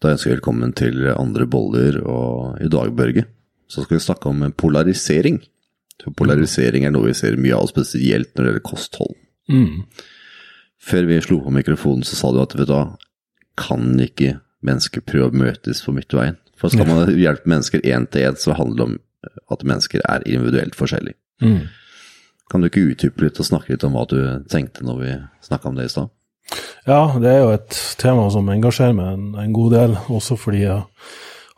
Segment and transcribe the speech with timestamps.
[0.00, 3.26] Da ønsker jeg velkommen til Andre boller og i dag, Børge,
[3.68, 5.42] så skal vi snakke om polarisering.
[6.16, 9.12] Polarisering er noe vi ser mye av, spesielt når det gjelder kosthold.
[9.52, 9.82] Mm.
[10.80, 12.86] Før vi slo på mikrofonen, så sa du at vet du hva,
[13.60, 16.38] kan ikke mennesker prøve å møtes på midtveien?
[16.56, 18.96] For skal man hjelpe mennesker én til én, så handler det om
[19.52, 21.18] at mennesker er individuelt forskjellige.
[21.44, 21.68] Mm.
[22.48, 24.16] Kan du ikke utdype litt og snakke litt om hva du
[24.48, 25.12] tenkte når vi
[25.44, 26.08] snakka om det i stad?
[26.88, 30.62] Ja, det er jo et tema som engasjerer meg en, en god del, også fordi
[30.64, 30.80] jeg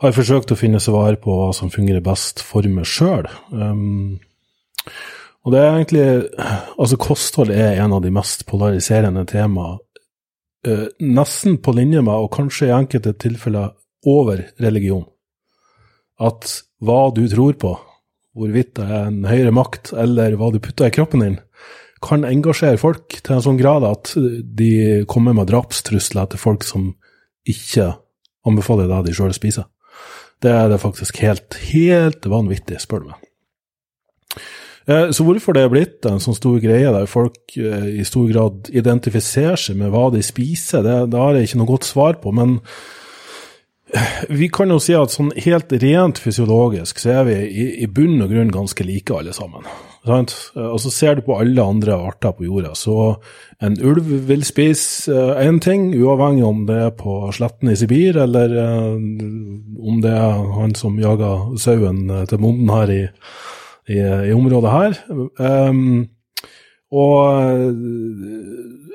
[0.03, 3.29] har forsøkt å finne svar på hva som fungerer best for meg sjøl.
[3.55, 4.19] Um,
[5.43, 6.03] og det er egentlig
[6.79, 9.79] Altså, kosthold er en av de mest polariserende temaene,
[10.63, 13.73] Uh, nesten på linje med, og kanskje i enkelte tilfeller
[14.07, 15.01] over religion.
[16.23, 16.47] At
[16.79, 17.73] hva du tror på,
[18.31, 21.35] hvorvidt det er en høyere makt, eller hva du putter i kroppen din,
[22.03, 26.91] kan engasjere folk til en sånn grad at de kommer med drapstrusler til folk som
[27.49, 27.93] ikke
[28.47, 29.69] anbefaler det de sjøl spiser.
[30.43, 33.21] Det er det faktisk helt, helt vanvittig, spør du meg.
[35.15, 39.59] Så hvorfor det er blitt en sånn stor greie der folk i stor grad identifiserer
[39.59, 42.33] seg med hva de spiser, det, det har jeg ikke noe godt svar på.
[42.35, 42.57] Men
[44.27, 48.19] vi kan jo si at sånn helt rent fysiologisk så er vi i, i bunn
[48.25, 49.63] og grunn ganske like alle sammen.
[50.03, 50.33] Sant?
[50.59, 53.15] Og så ser du på alle andre arter på jorda, så
[53.63, 58.19] en ulv vil spise én uh, ting, uavhengig om det er på sletten i Sibir,
[58.25, 58.97] eller uh,
[59.79, 62.99] om det er han som jager sauen uh, til bonden her i,
[63.87, 64.99] i, i, området her.
[65.39, 66.09] Um,
[66.93, 67.39] og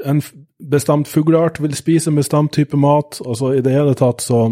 [0.06, 0.22] en
[0.70, 3.22] bestemt fugleart vil spise en bestemt type mat.
[3.24, 4.44] Altså i det hele tatt så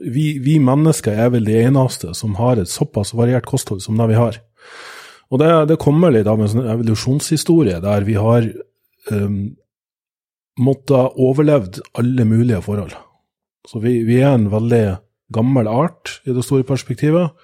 [0.00, 4.08] vi, vi, mennesker er vel de eneste som har et såpass variert kosthold som det
[4.10, 4.40] vi har.
[5.28, 8.46] Og det, det kommer litt av en sånn evolusjonshistorie der vi har
[9.12, 9.56] um,
[10.58, 12.96] måttet overlevd alle mulige forhold.
[13.68, 14.84] Så vi, vi, er en veldig
[15.34, 17.36] gammel art i det store perspektivet.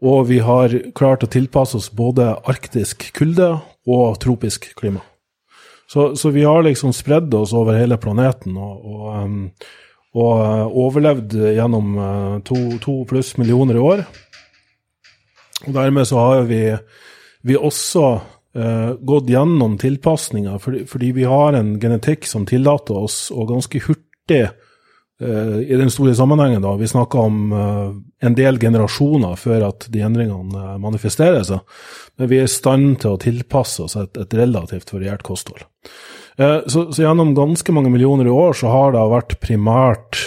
[0.00, 3.56] Og vi har klart å tilpasse oss både arktisk kulde
[3.90, 5.02] og tropisk klima.
[5.90, 9.40] Så, så vi har liksom spredd oss over hele planeten og, og, um,
[10.14, 14.04] og uh, overlevd gjennom uh, to, to pluss millioner i år.
[15.66, 16.62] Og dermed så har vi,
[17.46, 18.04] vi også
[18.56, 23.82] uh, gått gjennom tilpasninger, fordi, fordi, vi har en genetikk som tillater oss å ganske
[23.84, 27.90] hurtig eh, i den store sammenhengen, da, vi snakker om eh,
[28.24, 31.60] en del generasjoner før at de endringene manifesterer seg,
[32.16, 35.66] men vi er i stand til å tilpasse oss et, et relativt variert kosthold.
[36.40, 40.22] Så, så, gjennom ganske mange millioner i år så har det vært primært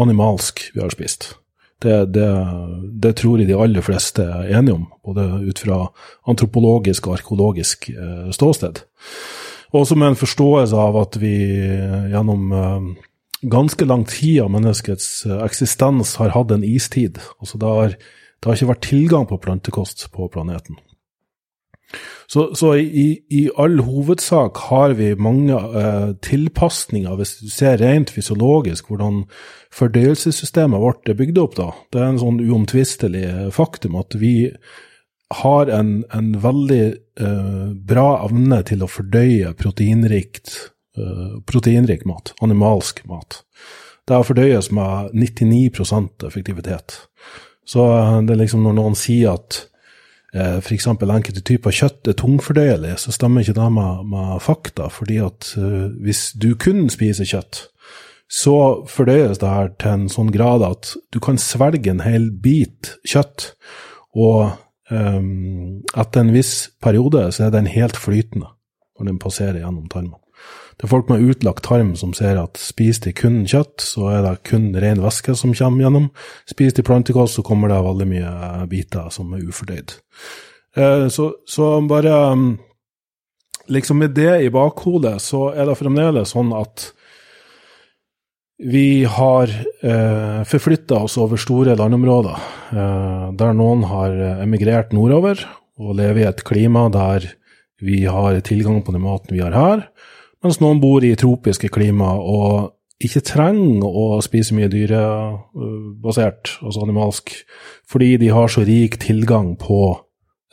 [0.00, 1.28] animalsk vi har spist.
[1.84, 2.28] Det, det,
[3.02, 5.82] det, tror jeg de aller fleste er enige om, både ut fra
[6.30, 8.80] antropologisk og arkeologisk eh, ståsted.
[9.74, 11.34] Også med en forståelse av at vi
[12.12, 12.88] gjennom eh,
[13.52, 17.20] ganske lang tid av menneskets eh, eksistens har hatt en istid.
[17.42, 20.80] Altså det har, det har ikke vært tilgang på plantekost på planeten.
[22.30, 28.10] Så, så i, i, all hovedsak har vi mange eh, tilpasninger, hvis du ser rent
[28.14, 29.24] fysiologisk hvordan
[29.74, 31.58] fordøyelsessystemet vårt er bygd opp.
[31.58, 31.70] da.
[31.92, 34.34] Det er en sånn uomtvistelig faktum at vi
[35.34, 36.84] har en, en veldig
[37.20, 40.54] eh, bra evne til å fordøye proteinrikt,
[40.98, 43.42] eh, proteinrik mat, animalsk mat.
[44.04, 46.98] Det fordøyes med 99% effektivitet.
[47.66, 49.64] Så eh, det er liksom når noen sier at
[50.34, 50.88] eh, f.eks.
[50.90, 54.88] enkelte typer kjøtt er tungfordøyelig, så stemmer ikke det med, med fakta.
[54.88, 57.68] fordi at uh, hvis du kun spiser kjøtt,
[58.30, 58.56] så
[58.88, 63.52] fordøyes det her til en sånn grad at du kan svelge en hel bit kjøtt,
[64.14, 64.56] og
[64.90, 68.50] um, etter en viss periode så er den helt flytende
[68.98, 70.23] når den passerer gjennom tarmen.
[70.74, 74.24] Det er folk med utlagt tarm som ser at spiser de kun kjøtt, så er
[74.26, 76.08] det kun ren væske som kommer gjennom.
[76.50, 79.94] Spiser de plantekost, så kommer det veldig mye eh, biter som er ufordøyd.
[80.76, 82.50] Eh, så, så bare mm,
[83.74, 86.90] liksom med det i bakhodet, så er det fremdeles sånn at
[88.64, 95.42] vi har eh, forflytta oss over store landområder, eh, der noen har emigrert nordover
[95.78, 97.26] og lever i et klima der
[97.82, 99.88] vi har tilgang på den maten vi har her,
[100.44, 102.74] mens noen bor i tropiske klima og
[103.04, 107.32] ikke trenger å spise mye dyrebasert, altså animalsk,
[107.90, 109.80] fordi de har så rik tilgang på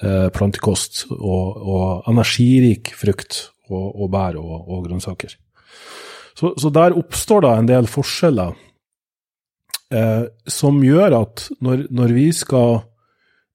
[0.02, 5.38] eh, plantekost og, og, energirik frukt og, og bær og, og grønnsaker.
[6.34, 8.56] Så, så, der oppstår da en del forskjeller
[9.94, 12.82] eh, som gjør at når, når vi skal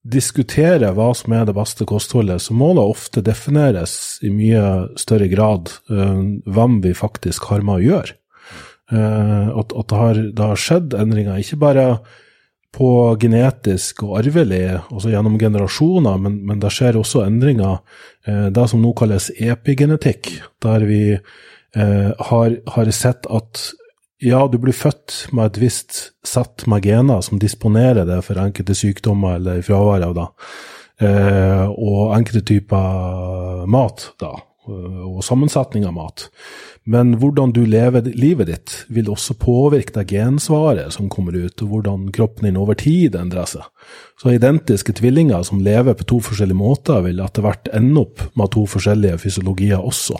[0.07, 4.63] diskutere hva som er det beste kostholdet, så må det ofte defineres i mye
[4.99, 8.15] større grad uh, hvem vi faktisk har med å gjøre.
[8.87, 11.87] Uh, at, at det, har, det har skjedd endringer, ikke bare
[12.77, 12.89] på
[13.19, 17.81] genetisk og arvelig, altså gjennom generasjoner, men, men det skjer også endringer,
[18.29, 21.03] uh, det som nå kalles epigenetikk, der vi
[21.77, 23.59] har, har, sett at
[24.23, 28.75] ja, du blir født med et visst sett med gener som disponerer deg for enkelte
[28.77, 30.27] sykdommer eller fravær av det,
[31.05, 34.33] eh, og enkelte typer mat, da,
[34.67, 36.25] og sammensetning av mat.
[36.87, 41.71] Men hvordan du lever livet ditt, vil også påvirke det gensvaret som kommer ut, og
[41.71, 43.65] hvordan kroppen din over tid endrer seg.
[44.19, 48.53] Så identiske tvillinger som lever på to forskjellige måter, vil etter hvert ende opp med
[48.55, 50.19] to forskjellige fysiologier også,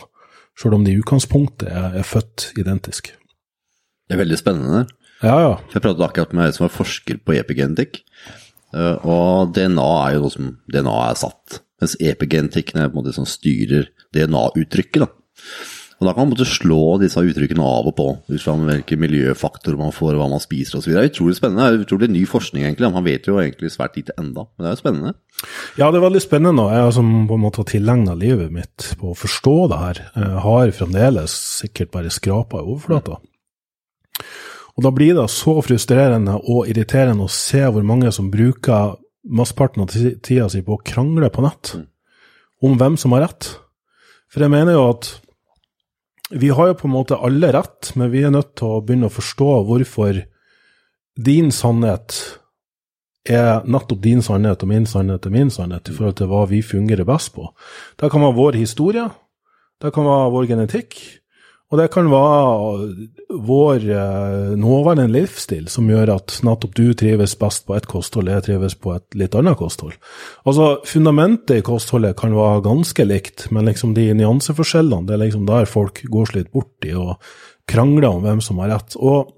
[0.60, 3.17] selv om de i utgangspunktet er, er født identisk.
[4.08, 4.84] Det er veldig spennende.
[5.20, 5.54] Ja, ja.
[5.68, 8.02] For jeg pratet akkurat med en som er forsker på epigenetikk,
[8.74, 13.02] eh, og DNA er jo noe som DNA er satt, mens epigenetikken er på en
[13.02, 15.04] måte som styrer DNA-uttrykket.
[15.04, 15.10] da.
[15.98, 19.78] Og Da kan man måtte slå disse uttrykkene av og på, ut fra hvilke miljøfaktorer
[19.80, 20.92] man får, hva man spiser osv.
[20.94, 21.64] Det er utrolig spennende.
[21.66, 22.90] Det er utrolig ny forskning, egentlig.
[22.94, 25.14] Man vet jo egentlig svært lite enda, men det er jo spennende.
[25.74, 26.68] Ja, det er veldig spennende.
[26.70, 30.44] Jeg som på en måte har tilegna livet mitt på å forstå det her, jeg
[30.46, 31.34] har fremdeles
[31.64, 33.18] sikkert bare skrapa i overflata.
[34.78, 38.96] Og da blir det så frustrerende og irriterende å se hvor mange som bruker
[39.28, 41.74] mesteparten av tida si på å krangle på nett
[42.64, 43.50] om hvem som har rett.
[44.30, 45.10] For jeg mener jo at
[46.30, 49.08] vi har jo på en måte alle rett, men vi er nødt til å begynne
[49.08, 50.20] å forstå hvorfor
[51.18, 52.18] din sannhet
[53.28, 56.60] er nettopp din sannhet, og min sannhet er min sannhet, i forhold til hva vi
[56.64, 57.48] fungerer best på.
[57.98, 59.08] Det kan være vår historie,
[59.82, 61.00] det kan være vår genetikk,
[61.68, 63.08] og det kan være
[63.44, 68.46] vår eh, nåværende livsstil som gjør at nettopp du trives best på ett kosthold, jeg
[68.46, 69.98] trives på et litt annet kosthold.
[70.48, 75.44] Altså, Fundamentet i kostholdet kan være ganske likt, men liksom de nyanseforskjellene det er liksom
[75.50, 77.18] der folk går slitt bort i og
[77.68, 78.96] krangler om hvem som har rett.
[78.96, 79.34] Og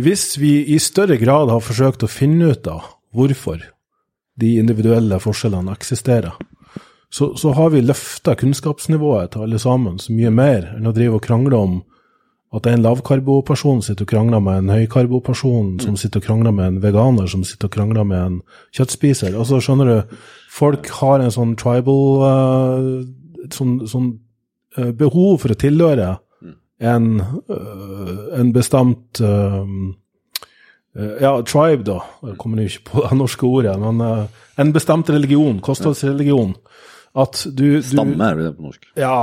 [0.00, 3.60] hvis vi i større grad har forsøkt å finne ut av hvorfor
[4.40, 6.32] de individuelle forskjellene eksisterer,
[7.12, 11.18] så, så har vi løfta kunnskapsnivået til alle sammen så mye mer enn å drive
[11.18, 11.74] og krangle om
[12.56, 16.80] at en lavkarboperson sitter og krangler med en høykarboperson, som sitter og krangler med en
[16.82, 18.34] veganer, som sitter og krangler med en
[18.76, 19.32] kjøttspiser.
[19.32, 20.18] Altså, skjønner du,
[20.52, 22.98] folk har en sånn tribal uh,
[23.56, 24.10] sånn, sånn
[24.76, 26.10] uh, behov for å tilhøre
[26.82, 27.08] en,
[27.48, 29.22] uh, en bestemt
[30.92, 32.02] ja, tribe, da.
[32.28, 34.02] Jeg kommer jo ikke på det norske ordet, men
[34.60, 36.52] en bestemt religion, kostholdsreligion.
[37.12, 38.86] At du, du Stamme er det på norsk.
[38.96, 39.16] Ja,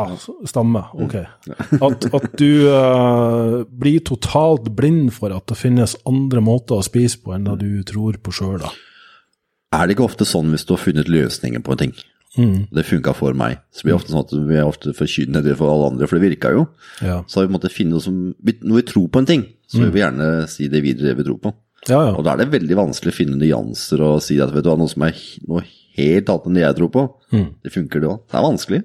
[0.45, 0.83] stamme.
[0.93, 1.15] Ok.
[1.87, 7.17] At, at du uh, blir totalt blind for at det finnes andre måter å spise
[7.23, 8.69] på enn det du tror på sjøl, da.
[9.73, 11.95] Er det ikke ofte sånn hvis du har funnet løsninger på en ting?
[12.37, 12.67] Mm.
[12.73, 13.57] Det funka for meg.
[13.73, 16.17] Så blir det ofte sånn at vi er ofte forkynner det for alle andre, for
[16.17, 16.67] det virka jo.
[17.01, 17.19] Ja.
[17.25, 19.93] Så har vi måttet finne noe som Når vi tror på en ting, så vil
[19.93, 21.53] vi gjerne si det videre det vi tror på.
[21.89, 22.13] Ja, ja.
[22.15, 24.77] Og da er det veldig vanskelig å finne nyanser og si at vet du hva,
[24.79, 25.19] noe som er
[25.49, 25.65] noe
[25.99, 27.05] helt annet enn det jeg tror på.
[27.35, 27.45] Mm.
[27.65, 28.23] Det funker, det òg.
[28.29, 28.81] Det er vanskelig.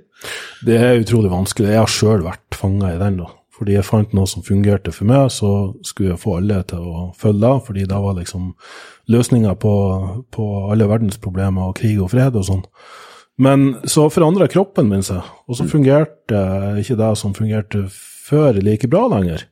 [0.64, 1.72] Det er utrolig vanskelig.
[1.72, 3.30] Jeg har sjøl vært fanga i den, da.
[3.54, 5.50] Fordi jeg fant noe som fungerte for meg, så
[5.86, 7.54] skulle jeg få alle til å følge det.
[7.68, 8.50] Fordi det var liksom
[9.14, 9.74] løsninga på,
[10.34, 12.64] på alle verdens problemer og krig og fred og sånn.
[13.44, 16.38] Men så forandra kroppen min seg, og så fungerte
[16.78, 19.48] ikke det som fungerte før, like bra lenger.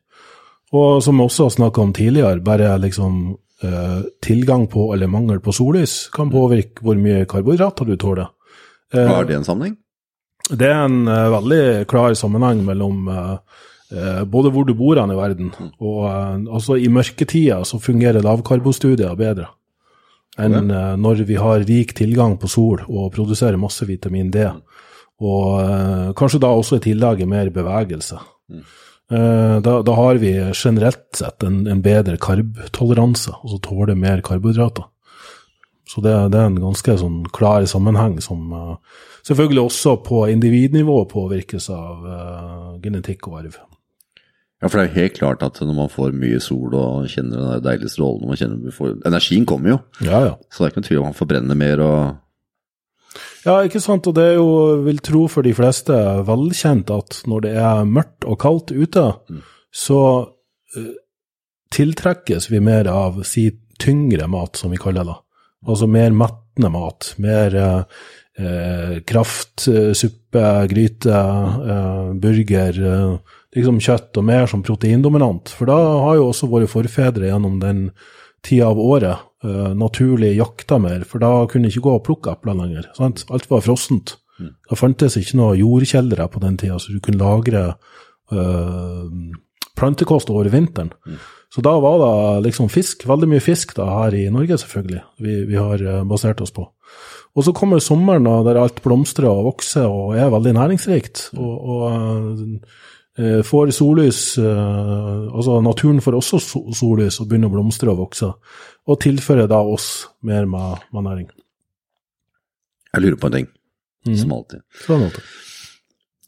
[0.73, 5.41] Og som vi også har snakka om tidligere, bare liksom eh, tilgang på eller mangel
[5.45, 8.31] på sollys kan påvirke hvor mye karbohydrater du tåler.
[8.95, 9.77] Eh, Har det en sammenheng?
[10.51, 13.07] det er en eh, veldig klar sammenheng mellom
[14.33, 19.51] både hvor du bor i verden, og eh, altså i mørketida så fungerer lavkarbostudier bedre
[20.41, 24.47] enn eh, når vi har rik tilgang på sol og produserer masse vitamin D.
[25.23, 28.21] Og eh, kanskje da også i tillegg mer bevegelse.
[28.53, 28.79] Eh,
[29.11, 34.87] da, da har vi generelt sett en, en bedre karbtoleranse, altså tåler mer karbohydrater.
[35.93, 41.03] Så det, det er en ganske sånn klar sammenheng som uh, selvfølgelig også på individnivå
[41.11, 43.59] påvirkes av uh, genetikk og arv.
[44.63, 47.59] Ja, for det er jo helt klart at når man får mye sol og kjenner
[47.59, 50.35] den deilige strålen man kjenner vi får, Energien kommer jo, Ja, ja.
[50.49, 51.99] så det er ikke noe tvil om man forbrenner mer og
[53.43, 54.51] Ja, ikke sant, og det er jo,
[54.87, 55.97] vil tro for de fleste,
[56.29, 59.09] velkjent at når det er mørkt og kaldt ute,
[59.75, 60.93] så uh,
[61.75, 63.49] tiltrekkes vi mer av si
[63.83, 65.19] tyngre mat, som vi kaller det.
[65.67, 68.01] Altså mer mettende mat, mer uh,
[68.39, 69.67] uh, kraft,
[69.99, 71.27] suppe, gryte,
[72.23, 72.83] burger,
[73.57, 75.51] liksom kjøtt, og mer som proteindominant.
[75.51, 77.89] For da har jo også våre forfedre gjennom den
[78.43, 82.35] tida av året uh, naturlig jakta mer, for da kunne de ikke gå og plukke
[82.35, 82.91] epler lenger.
[82.99, 83.25] Sant?
[83.31, 84.17] Alt var frossent.
[84.43, 87.67] Da fantes ikke noe jordkjeldere på den tida, så du kunne lagre
[88.33, 89.07] uh,
[89.79, 90.93] plantekost over vinteren.
[91.53, 95.35] Så da var det liksom fisk, veldig mye fisk da her i Norge, selvfølgelig, vi,
[95.51, 96.65] vi har eh, basert oss på.
[97.37, 101.27] Og så kommer sommeren der alt blomstrer og vokser og er veldig næringsrikt.
[101.37, 102.57] Og, og
[103.45, 106.39] får sollys eh, Altså naturen får også
[106.75, 108.31] sollys og begynner å blomstre og vokse.
[108.89, 111.29] Og tilfører da oss mer med, med næring.
[112.95, 113.49] Jeg lurer på en ting,
[114.07, 114.17] Mhm.
[114.19, 114.61] som alltid.
[114.89, 115.23] Er det.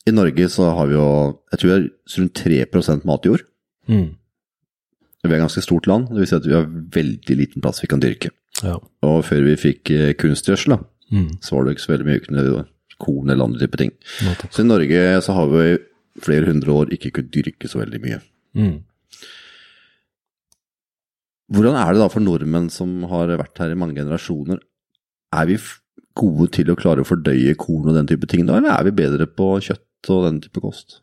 [0.07, 1.88] I Norge så har vi jo, jeg tror vi har
[2.19, 3.41] rundt 3 matjord.
[3.88, 4.14] Mm.
[5.25, 7.81] Vi er et ganske stort land, det vil si at vi har veldig liten plass
[7.81, 8.31] vi kan dyrke.
[8.62, 8.76] Ja.
[9.03, 10.79] Og før vi fikk eh, kunstgjødsel,
[11.12, 11.37] Mm.
[11.43, 12.64] så var det ikke så veldig mye
[12.99, 13.91] korn eller andre typer ting.
[14.25, 14.53] Nettopp.
[14.53, 15.79] Så i Norge så har vi
[16.23, 18.21] flere hundre år ikke kunne dyrke så veldig mye.
[18.54, 18.76] Mm.
[21.54, 24.61] Hvordan er det da for nordmenn som har vært her i mange generasjoner?
[25.35, 25.59] Er vi
[26.14, 28.94] gode til å klare å fordøye korn og den type ting da, eller er vi
[29.02, 31.00] bedre på kjøtt og den type kost?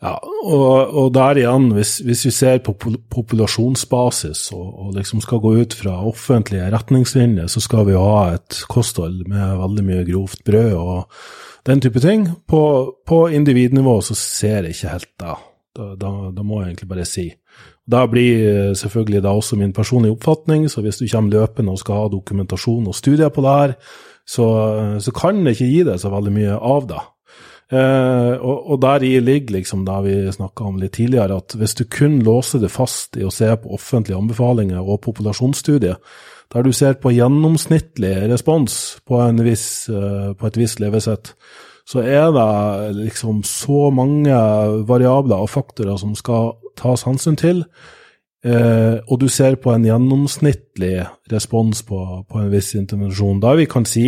[0.00, 2.72] Ja, og, og der igjen, hvis, hvis vi ser på
[3.12, 8.62] populasjonsbasis og, og liksom skal gå ut fra offentlige retningslinjer, så skal vi ha et
[8.72, 11.20] kosthold med veldig mye grovt brød og
[11.68, 12.24] den type ting.
[12.48, 12.62] På,
[13.04, 15.36] på individnivå så ser jeg ikke helt det.
[15.76, 17.28] Da, da, da må jeg egentlig bare si.
[17.90, 21.82] Da blir eh, selvfølgelig da også min personlige oppfatning, så hvis du kommer løpende og
[21.82, 23.78] skal ha dokumentasjon og studier på det her,
[24.24, 24.46] så,
[25.02, 27.00] så kan det ikke gi deg så veldig mye av det.
[27.70, 31.76] Eh, og, og der i ligger liksom det vi snakka om litt tidligere, at hvis
[31.78, 36.00] du kun låser det fast i å se på offentlige anbefalinger og populasjonsstudier,
[36.50, 41.34] der du ser på gjennomsnittlig respons på, viss, eh, på et visst levesett,
[41.86, 42.50] så er det
[42.98, 44.34] liksom så mange
[44.86, 47.64] variabler og faktorer som skal tas hensyn til.
[48.46, 53.66] Eh, og du ser på en gjennomsnittlig respons på, på en viss intervensjon, der vi
[53.70, 54.06] kan si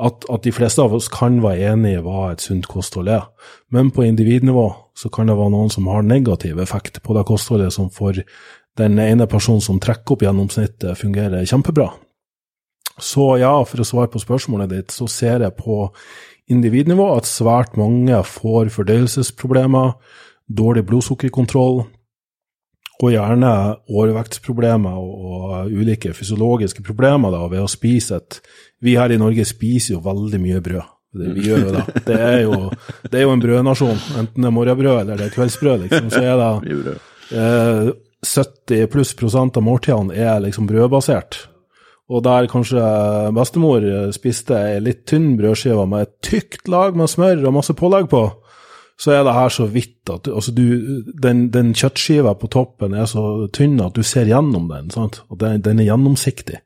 [0.00, 3.26] at, at de fleste av oss kan være enig i hva et sunt kosthold er.
[3.74, 4.66] Men på individnivå
[4.96, 8.16] så kan det være noen som har negativ effekt på det kostholdet, som for
[8.80, 11.90] den ene personen som trekker opp gjennomsnittet, fungerer kjempebra.
[13.00, 15.86] Så ja, for å svare på spørsmålet ditt, så ser jeg på
[16.50, 19.94] individnivå at svært mange får fordøyelsesproblemer,
[20.50, 21.84] dårlig blodsukkerkontroll,
[23.00, 23.50] og gjerne
[23.88, 28.40] overvektsproblemer og, ulike fysiologiske problemer da, ved å spise et
[28.80, 30.86] Vi her i Norge spiser jo veldig mye brød.
[31.12, 31.82] Det, vi gjør jo det.
[32.06, 32.58] Det er jo,
[33.10, 33.98] det er jo en brødnasjon.
[34.20, 36.94] Enten det er morgenbrød eller det er kveldsbrød, liksom, så er det
[37.42, 37.90] eh,
[38.24, 41.42] 70 pluss prosent av måltidene er liksom brødbasert.
[42.10, 42.82] Og der kanskje
[43.36, 48.08] bestemor spiste ei litt tynn brødskive med et tykt lag med smør og masse pålegg
[48.10, 48.24] på,
[49.00, 50.64] så er det her så vidt at altså du,
[51.22, 54.90] den, den kjøttskiva på toppen er så tynn at du ser gjennom den.
[54.92, 55.22] sant?
[55.32, 56.60] Og den, den er gjennomsiktig.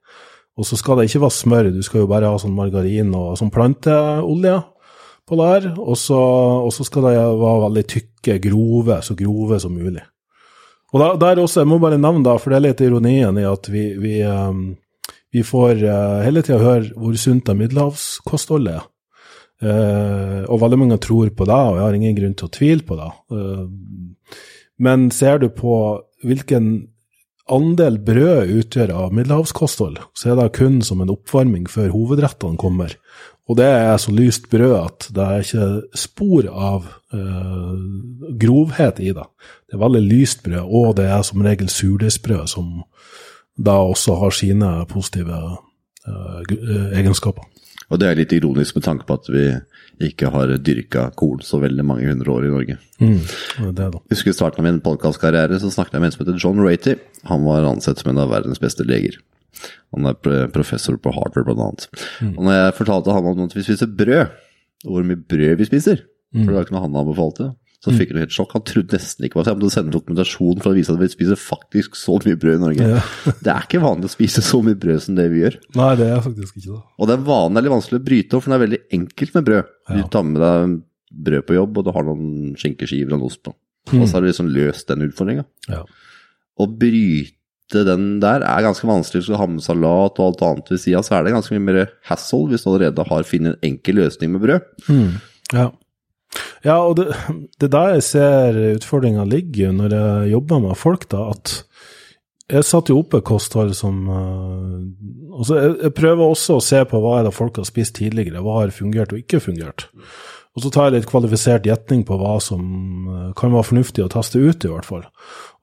[0.59, 3.37] Og så skal det ikke være smør, du skal jo bare ha sånn margarin og
[3.39, 4.57] sånn planteolje
[5.27, 5.39] på.
[5.39, 10.03] Og så, og så skal det være veldig tykke, grove, så grove som mulig.
[10.95, 13.67] Og der også, jeg må bare nevne da, for det er litt ironien i at
[13.71, 14.77] vi, vi, um,
[15.35, 18.85] vi får uh, hele tida høre hvor sunt det middelhavskostholdet er.
[19.63, 22.85] Uh, og veldig mange tror på det, og jeg har ingen grunn til å tvile
[22.85, 23.11] på det.
[23.33, 24.41] Uh,
[24.83, 25.77] men ser du på
[26.27, 26.73] hvilken
[27.53, 32.97] andel brød utgjør av middelhavskosthold, så er det kun som en oppvarming før hovedrettene kommer.
[33.45, 37.75] Og det er så lyst brød at det er ikke spor av eh,
[38.41, 39.27] grovhet i det.
[39.69, 42.71] Det er veldig lyst brød, og det er som regel surdeigsbrød, som
[43.61, 45.43] da også har sine positive
[46.09, 47.45] eh, eh, egenskaper.
[47.93, 49.45] Og det er litt ironisk med tanke på at vi
[50.09, 52.79] ikke har dyrka korn så veldig mange hundre år i Norge.
[53.03, 53.21] Mm,
[53.77, 56.41] det det, husker i starten av min podkastkarriere så snakket jeg med en som heter
[56.41, 56.99] John Ratey.
[57.31, 59.21] Han var ansett som en av verdens beste leger.
[59.95, 61.87] Han er professor på Harvard, blant annet.
[62.35, 64.33] Og når jeg fortalte han om at vi spiser brød,
[64.85, 66.03] og hvor mye brød vi spiser,
[66.35, 67.53] for det var ikke noe han anbefalte,
[67.85, 68.55] så fikk han helt sjokk.
[68.57, 69.53] Han trodde nesten ikke på seg.
[69.53, 72.63] Han måtte sende dokumentasjon for å vise at vi spiser faktisk så mye brød i
[72.63, 72.87] Norge.
[72.95, 73.03] Ja.
[73.45, 75.59] det er ikke vanlig å spise så mye brød som det vi gjør.
[75.77, 76.81] Nei, det er faktisk ikke det.
[76.97, 79.47] Og den vanen er litt vanskelig å bryte opp, for den er veldig enkelt med
[79.51, 79.71] brød.
[79.91, 80.79] Du tar med deg
[81.29, 83.55] brød på jobb, og du har noen skinkeskiver og en ost på.
[83.93, 85.45] Og så har du liksom løst den utfordringa.
[85.69, 85.85] Ja.
[86.57, 89.23] Å bryte den der er ganske vanskelig.
[89.23, 91.69] Hvis du har med salat og alt annet ved sida, så er det ganske mye
[91.69, 94.69] mer hassle hvis du allerede har funnet en enkel løsning med brød.
[95.53, 95.69] Ja.
[96.65, 97.11] Ja, og det,
[97.61, 101.57] det der jeg ser utfordringa ligger når jeg jobber med folk, da, at
[102.53, 104.79] jeg satte jo opp et kosthold som uh,
[105.39, 108.43] altså jeg, jeg prøver også å se på hva er det folk har spist tidligere,
[108.45, 109.89] hva har fungert og ikke fungert.
[110.55, 112.63] Og så tar jeg litt kvalifisert gjetning på hva som
[113.11, 115.03] eh, kan være fornuftig å teste ut, i hvert fall.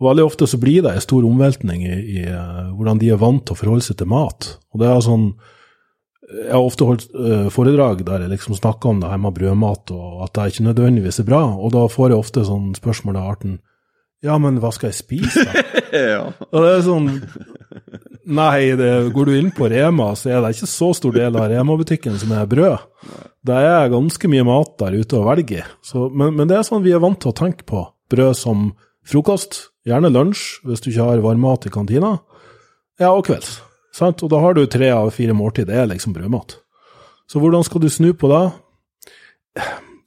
[0.02, 3.22] Og veldig ofte så blir det en stor omveltning i, i eh, hvordan de er
[3.22, 4.50] vant til å forholde seg til mat.
[4.76, 5.30] Og det er sånn
[6.32, 9.92] jeg har ofte holdt eh, foredrag der jeg liksom snakker om det her med brødmat,
[9.96, 11.42] og at det ikke nødvendigvis er bra.
[11.58, 13.60] Og da får jeg ofte sånn spørsmål av arten
[14.22, 15.64] Ja, men hva skal jeg spise, da?
[16.14, 16.24] ja.
[16.52, 17.10] Og det er sånn
[18.32, 21.50] Nei, det, går du inn på Rema, så er det ikke så stor del av
[21.50, 22.84] Rema-butikken som er brød.
[23.42, 25.66] Det er ganske mye mat der ute å velge i.
[26.14, 27.82] Men, men, det er sånn vi er vant til å tenke på.
[28.14, 28.70] Brød som
[29.08, 29.58] frokost,
[29.90, 32.14] gjerne lunsj hvis du ikke har varmmat i kantina.
[33.02, 33.58] Ja, og kvelds.
[33.96, 34.24] Sant?
[34.24, 35.68] Og da har du tre av fire måltid.
[35.70, 36.58] Det er liksom brødmat.
[37.32, 38.44] Så hvordan skal du snu på det?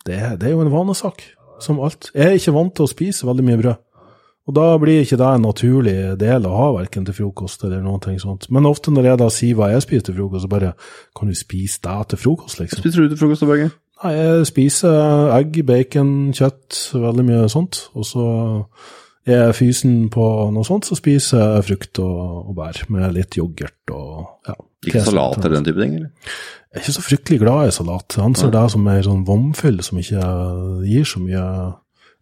[0.04, 1.22] Det, det er jo en vanesak,
[1.60, 2.10] som alt.
[2.12, 3.82] Jeg er ikke vant til å spise veldig mye brød.
[4.44, 8.18] Og da blir ikke det en naturlig del å ha, verken til frokost eller noe
[8.20, 8.50] sånt.
[8.52, 10.74] Men ofte når jeg da sier hva jeg spiser til frokost, så bare
[11.16, 12.82] Kan du spise det til frokost, liksom?
[12.82, 13.70] Spiser du til frokost, Børge?
[14.04, 17.86] Nei, jeg spiser egg, bacon, kjøtt, veldig mye sånt.
[17.96, 18.26] Og så
[19.24, 23.94] er fysen på noe sånt, så spiser jeg frukt og, og bær med litt yoghurt
[23.94, 24.58] og ja.
[24.84, 26.10] Ikke salat eller den type ting, eller?
[26.74, 28.16] Jeg er ikke så fryktelig glad i salat.
[28.18, 28.52] Jeg anser ja.
[28.58, 30.26] det som mer sånn vomfyll som ikke
[30.84, 31.44] gir så mye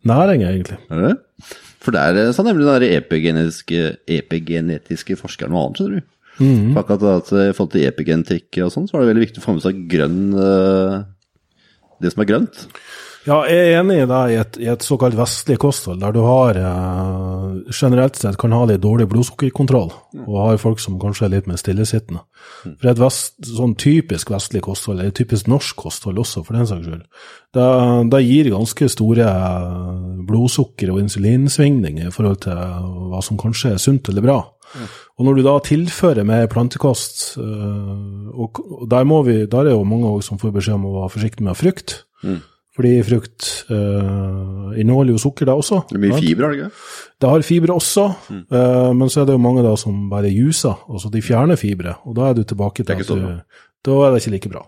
[0.06, 0.78] næring, egentlig.
[0.92, 1.12] Er det?
[1.82, 6.10] For der sa nemlig den epigenetiske, epigenetiske forskeren noe annet, skjønner du.
[6.38, 6.68] Mm.
[6.72, 9.46] For akkurat at I forhold til epigenetikk og sånn, så var det veldig viktig å
[9.46, 10.94] få med seg grønn eh,
[12.02, 12.62] Det som er grønt.
[13.22, 16.24] Ja, jeg er enig i deg i et, i et såkalt vestlig kosthold, der du
[16.26, 19.92] har eh, generelt sett kan ha litt dårlig blodsukkerkontroll,
[20.24, 22.24] og har folk som kanskje er litt mer stillesittende.
[22.66, 26.88] For et vest, sånn typisk vestlig kosthold, eller typisk norsk kosthold også, for den saks
[26.88, 27.06] skyld,
[27.54, 27.68] det,
[28.10, 32.58] det gir ganske store eh, blodsukker- og insulinsvingninger i forhold til
[33.12, 34.40] hva som kanskje er sunt eller bra.
[35.20, 39.86] Og når du da tilfører mer plantekost, eh, og der, må vi, der er jo
[39.86, 42.40] mange som får beskjed om å være forsiktig med frukt, mm.
[42.72, 45.82] Fordi frukt uh, inneholder jo sukker, da også.
[45.90, 46.84] Det er mye fiber, har det ikke?
[47.20, 48.44] Det har fibre også, mm.
[48.48, 50.86] uh, men så er det jo mange da som bare juser.
[50.88, 53.26] Altså de fjerner fibre, og da er du tilbake til at du,
[53.84, 54.64] da er det ikke like bra.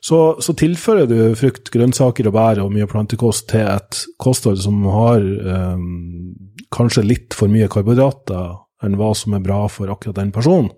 [0.00, 4.80] Så, så, tilfører du frukt, grønnsaker og bær og mye plantekost til et kosthold som
[4.88, 6.30] har um,
[6.72, 10.72] kanskje litt for mye karbohydrater enn hva som er bra for akkurat den personen,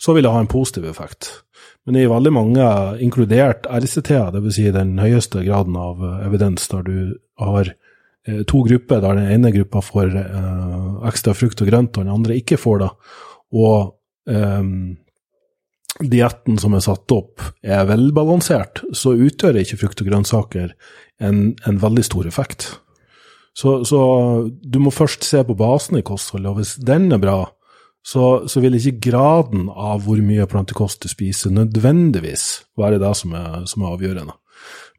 [0.00, 1.43] så vil det ha en positiv effekt.
[1.84, 2.66] Men i veldig mange,
[3.04, 4.56] inkludert RCT-er, dvs.
[4.56, 6.96] Si den høyeste graden av eh, evidens, der du
[7.40, 12.06] har eh, to grupper, der den ene gruppa får eh, ekstra frukt og grønt, og
[12.06, 12.90] den andre ikke får det,
[13.54, 14.70] og eh,
[16.02, 20.72] dietten som er satt opp, er velbalansert, så utgjør ikke frukt og grønnsaker
[21.22, 22.70] en, en veldig stor effekt.
[23.54, 24.00] Så, så,
[24.50, 27.36] du må først se på basen i kostholdet, og hvis den er bra,
[28.04, 33.32] så, så, vil ikke graden av hvor mye plantekost du spiser, nødvendigvis være det som
[33.38, 34.34] er, som er avgjørende.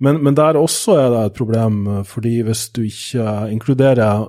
[0.02, 4.26] Men, men, der også er det et problem, fordi hvis du ikke inkluderer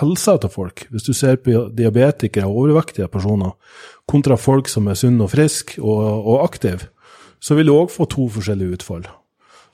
[0.00, 3.54] helsa til folk, hvis du ser på diabetikere og overvektige personer
[4.10, 6.90] kontra folk som er sunne og friske og, og aktive,
[7.40, 9.06] så vil du òg få to forskjellige utfall.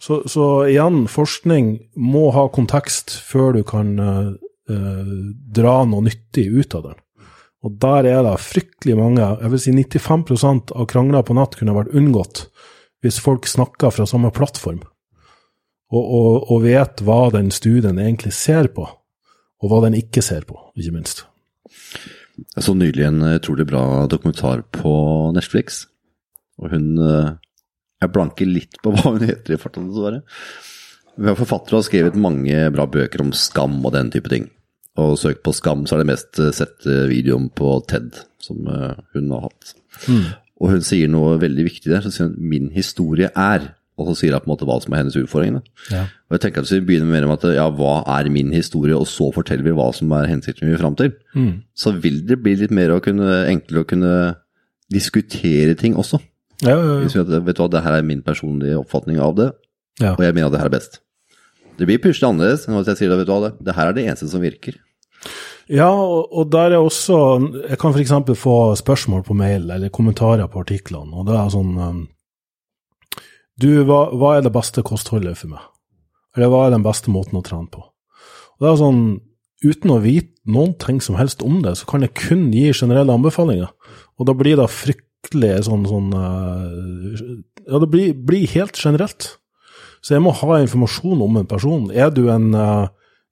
[0.02, 5.12] Så, så, igjen, forskning må ha kontekst før du kan eh,
[5.58, 7.01] dra noe nyttig ut av den.
[7.62, 11.76] Og der er det fryktelig mange, jeg vil si 95% av krangler på natt kunne
[11.76, 12.46] vært unngått
[13.02, 14.78] hvis folk snakka fra samme plattform,
[15.92, 20.46] og, og, og, vet hva den studien egentlig ser på, og hva den ikke ser
[20.46, 21.24] på, ikke minst.
[22.38, 24.94] Jeg så nylig en utrolig bra dokumentar på
[25.34, 25.84] Netflix,
[26.62, 27.32] og hun eh,
[28.02, 30.22] Jeg blanker litt på hva hun heter i farta, dessverre.
[31.18, 34.48] Hun er forfatter og har skrevet mange bra bøker om skam og den type ting
[35.00, 38.98] og søk på Skam, så er det mest eh, sett videoen på TED som eh,
[39.14, 39.76] hun har hatt.
[40.08, 40.26] Mm.
[40.62, 42.02] Og hun sier noe veldig viktig der.
[42.04, 44.92] Så sier hun 'min historie er', og så sier hun på en måte hva som
[44.92, 45.60] er hennes utfordring.
[45.90, 46.06] Ja.
[46.28, 48.96] Og jeg tenker at Hvis vi begynner mer med at ja, hva er min historie,
[48.96, 51.62] og så forteller vi hva som er hensikten vi vil fram til, mm.
[51.74, 54.34] så vil det bli litt mer å kunne, enklere å kunne
[54.92, 56.20] diskutere ting også.
[56.62, 59.48] Ja, ja, vi at, vet du hva, det her er min personlige oppfatning av det,
[60.00, 61.00] og jeg mener at det her er best.
[61.78, 63.96] Det blir pushet annerledes enn hvis jeg sier vet du hva, det, det her er
[63.96, 64.76] det eneste som virker.
[65.70, 67.16] Ja, og, og der er også
[67.68, 68.12] Jeg kan f.eks.
[68.38, 72.00] få spørsmål på mail eller kommentarer på artiklene, og det er sånn um,
[73.60, 75.62] Du, hva, hva, er det beste kostholdet for meg?
[76.36, 77.84] Eller hva er den beste måten å trene på?
[77.84, 79.04] Og det er sånn,
[79.62, 83.14] Uten å vite noen ting som helst om det, så kan jeg kun gi generelle
[83.14, 83.68] anbefalinger.
[84.18, 86.66] Og da blir det fryktelig sånn, sånn uh,
[87.68, 89.36] Ja, det blir, blir helt generelt.
[90.02, 91.86] Så jeg må ha informasjon om en person.
[91.94, 92.88] Er du en uh, eh,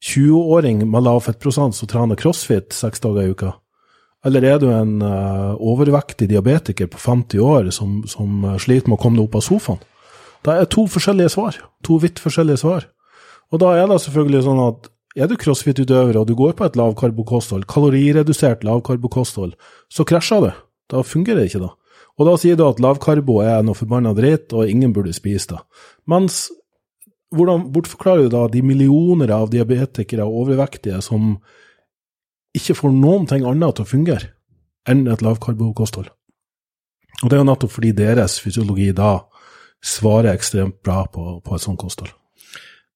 [0.06, 3.56] 20-åring med lav fettprosent som trener crossfit seks dager i uka?
[4.24, 9.00] Eller er du en uh, overvektig diabetiker på 50 år som, som uh, sliter med
[9.00, 9.82] å komme deg opp av sofaen?
[10.46, 11.58] Det er to forskjellige svar.
[11.84, 12.86] To vidt forskjellige svar.
[13.50, 16.78] Og da er det selvfølgelig sånn at er du crossfit-utøver og du går på et
[16.78, 19.56] lavkarbokosthold, kaloriredusert lavkarbokosthold,
[19.90, 20.52] så krasjer det.
[20.90, 21.72] Da fungerer det ikke, da.
[22.20, 25.60] Og da sier du at lavkarbo er noe forbanna dritt, og ingen burde spise det.
[26.10, 26.46] Mens
[27.34, 31.36] hvordan bortforklarer du da de millioner av diabetikere og overvektige som
[32.56, 34.32] ikke får noen ting annet til å fungere
[34.90, 36.08] enn et lavkarbokosthold.
[37.20, 39.18] Og det er jo nettopp fordi deres fysiologi da
[39.84, 42.10] svarer ekstremt bra på, på et sånt kosthold.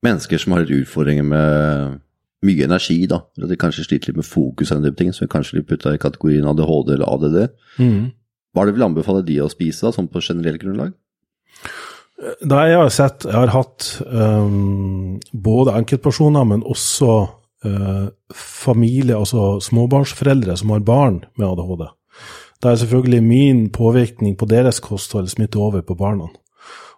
[0.04, 2.00] Mennesker som har utfordringer med
[2.44, 5.32] mye energi, da, eller de kanskje sliter litt med fokus og den ting, som vi
[5.32, 7.38] kanskje vil putte i kategorien ADHD eller ADD,
[8.54, 10.92] hva er det du vil anbefale de å spise, da, sånn på generelt grunnlag?
[12.24, 17.10] Det jeg har sett, jeg har hatt um, både enkeltpersoner, men også
[17.66, 21.84] uh, familie, altså småbarnsforeldre som har barn med ADHD.
[22.64, 26.30] Da er selvfølgelig min påvirkning på deres kosthold smittet over på barna.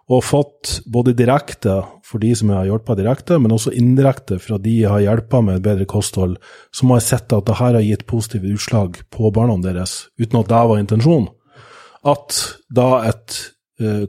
[0.07, 4.55] Og fått både direkte for de som jeg har hjulpet direkte, men også indirekte fra
[4.63, 6.37] de jeg har hjulpet med et bedre kosthold,
[6.71, 10.47] som har sett at det her har gitt positive utslag på barna deres, uten at
[10.53, 11.27] det var intensjonen.
[12.07, 12.39] At
[12.71, 13.41] da et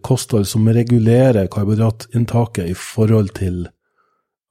[0.03, 3.67] kosthold som regulerer karbohydratinntaket i forhold til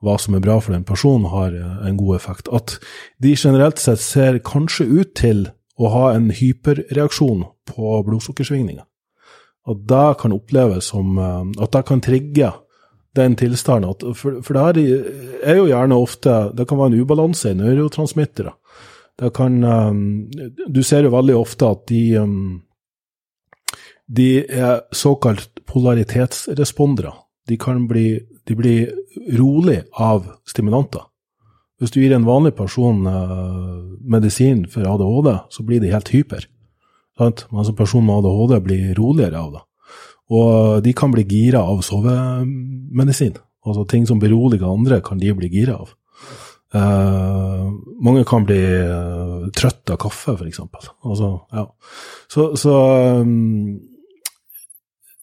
[0.04, 2.52] hva som er bra for den personen, har eh, en god effekt.
[2.54, 2.78] At
[3.24, 8.86] de generelt sett ser kanskje ut til å ha en hyperreaksjon på blodsukkersvingninger.
[9.68, 12.54] At det kan oppleves som eh, At det kan trigge
[13.18, 13.96] den tilstanden.
[13.96, 14.86] At, for, for det
[15.42, 18.54] er jo gjerne ofte Det kan være en ubalanse i neurotransmittere.
[19.18, 19.64] Det kan
[20.70, 22.20] Du ser jo veldig ofte at de
[24.08, 27.12] de er såkalt polaritetsrespondere.
[27.48, 28.08] De bli,
[28.48, 28.94] de blir
[29.40, 31.04] rolig av stimulanter.
[31.78, 36.48] Hvis du gir en vanlig person uh, medisin for ADHD, så blir de helt hyper.
[37.20, 39.64] Mens en person med ADHD blir roligere av det.
[40.34, 43.38] Og de kan bli gira av sovemedisin.
[43.68, 45.94] Altså ting som beroliger andre, kan de bli gira av.
[46.76, 47.72] Uh,
[48.04, 50.60] mange kan bli uh, trøtt av kaffe, f.eks.
[51.06, 51.64] Altså, ja.
[52.28, 52.74] Så, så
[53.22, 53.78] um,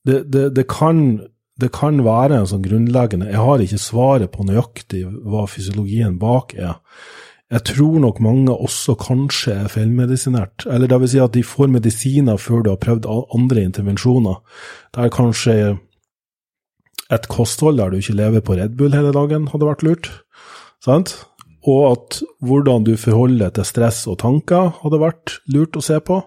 [0.05, 0.99] det, det, det, kan,
[1.61, 6.53] det, kan, være en sånn grunnleggende Jeg har ikke svaret på nøyaktig hva fysiologien bak
[6.57, 6.81] er.
[7.53, 10.67] Jeg tror nok mange også kanskje er feilmedisinert.
[10.67, 14.41] Eller det vil si at de får medisiner før du har prøvd andre intervensjoner.
[14.93, 15.57] Det er kanskje
[17.13, 20.11] et kosthold der du ikke lever på Red Bull hele dagen, hadde vært lurt.
[20.85, 21.17] Sant?
[21.65, 26.01] Og at hvordan du forholder deg til stress og tanker, hadde vært lurt å se
[26.01, 26.21] på.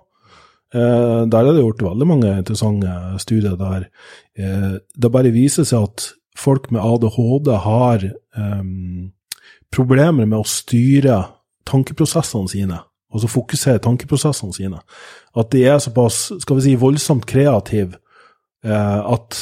[0.75, 2.91] Eh, der er det gjort veldig mange interessante
[3.23, 3.86] studier der
[4.36, 8.03] eh, det bare viser seg at folk med ADHD har
[8.38, 9.08] um,
[9.73, 11.21] problemer med å styre
[11.65, 12.77] tankeprosessene sine,
[13.10, 14.84] altså fokusere tankeprosessene sine.
[15.34, 17.97] At de er såpass, skal vi si, voldsomt kreative
[18.67, 19.39] at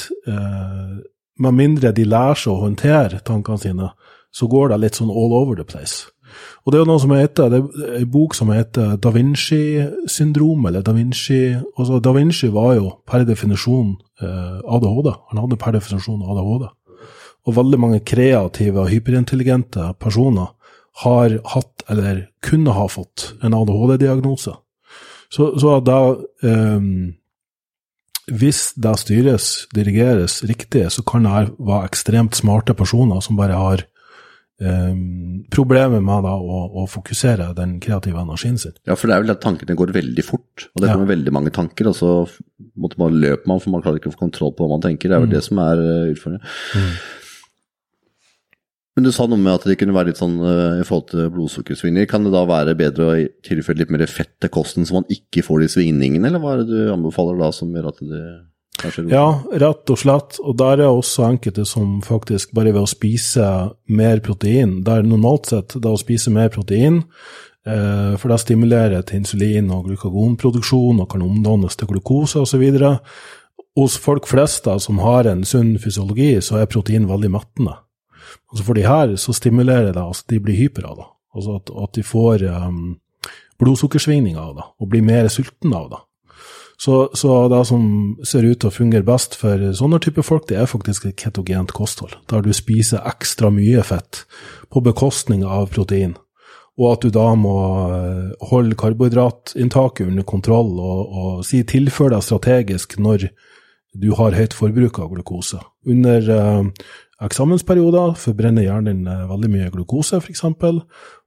[1.41, 3.91] med mindre de lærer seg å håndtere tankene sine,
[4.31, 6.05] så går det litt sånn all over the place.
[6.65, 10.65] Og det er jo noe som heter, det er en bok som heter Da Vinci-syndrom,
[10.65, 15.11] eller Da Vinci altså Da Vinci var jo per definisjon eh, ADHD.
[15.31, 16.67] Han hadde per definisjon ADHD.
[17.45, 20.55] Og veldig mange kreative og hyperintelligente personer
[21.03, 24.55] har hatt, eller kunne ha fått, en ADHD-diagnose.
[25.29, 25.99] Så, så da
[26.45, 26.89] eh,
[28.25, 33.85] Hvis det styres, dirigeres riktig, så kan det være ekstremt smarte personer som bare har
[34.55, 38.71] Um, problemet med da, å, å, fokusere den kreative energien sin.
[38.87, 41.11] Ja, for det er vel at tankene går veldig fort, og det kommer ja.
[41.11, 42.11] veldig mange tanker, og så
[42.79, 45.11] måtte man løpe man, for man klarer ikke å få kontroll på hva man tenker.
[45.11, 45.35] Det er vel mm.
[45.35, 46.55] det som er uh, utfordringen.
[46.71, 46.95] Mm.
[48.95, 51.27] Men du sa noe med at det kunne være litt sånn uh, i forhold til
[51.35, 52.07] blodsukkersvingninger.
[52.07, 55.43] Kan det da være bedre å tilføre litt mer fett til kosten, så man ikke
[55.43, 58.25] får de svingningene, eller hva er det du anbefaler da som gjør at det
[59.09, 60.39] ja, rett og slett.
[60.43, 63.47] Og der er også enkelte som faktisk bare ved å spise
[63.87, 67.03] mer protein Der normalt sett det å spise mer protein,
[67.65, 72.65] eh, for det stimulerer til insulin og glukagonproduksjon og kan omdannes til glukose osv.
[73.75, 77.75] Hos folk flest da, som har en sunn fysiologi, så er protein veldig mettende.
[78.51, 81.07] Altså for de her så stimulerer det, altså de blir hyper av det.
[81.35, 82.95] Altså at, at de får um,
[83.59, 85.99] blodsukkersvingninger av det, og blir mer sultne av det.
[86.77, 87.83] Så, så, det som
[88.27, 91.71] ser ut til å fungere best for sånne type folk, det er faktisk et ketogent
[91.75, 94.25] kosthold, der du spiser ekstra mye fett
[94.73, 96.17] på bekostning av protein,
[96.75, 97.55] og at du da må
[97.95, 103.29] eh, holde karbohydratinntaket under kontroll og, og si tilfør deg strategisk når
[103.95, 105.61] du har høyt forbruk av glukose.
[105.87, 106.87] Under eh,
[107.23, 110.43] eksamensperioder forbrenner hjernen eh, veldig mye glukose, f.eks.,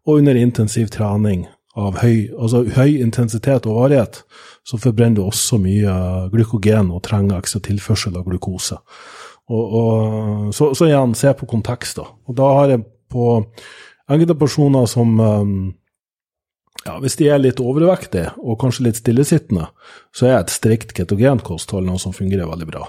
[0.09, 4.23] og under intensiv trening av høy, altså høy intensitet og varighet,
[4.67, 5.95] så forbrenner du også mye
[6.33, 8.79] glykogen og trenger ekstra tilførsel av glukose.
[9.49, 12.01] Og, og, så, så, igjen, se på kontekst.
[12.01, 12.09] da.
[12.29, 13.29] Og da har jeg på
[14.09, 15.59] enkelte personer som um,
[16.85, 19.67] ja, Hvis de er litt overvektige og kanskje litt stillesittende,
[20.15, 22.85] så er et strikt ketogenkosthold noe som fungerer veldig bra.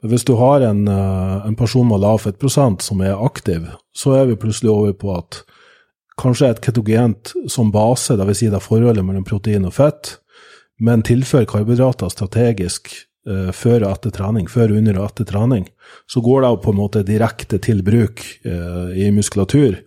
[0.00, 4.16] Men hvis du har en, uh, en person med lav fettprosent som er aktiv, så
[4.18, 5.42] er vi plutselig over på at
[6.20, 8.40] kanskje et ketogent som base, dvs.
[8.42, 10.16] Si det er forholdet mellom protein og fett,
[10.80, 12.92] men tilfører karbohydrater strategisk
[13.28, 15.66] eh, før og etter trening, før, under og etter trening,
[16.08, 19.80] så går det på en måte direkte til bruk eh, i muskulatur